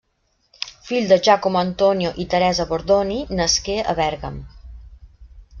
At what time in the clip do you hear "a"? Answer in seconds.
3.95-3.99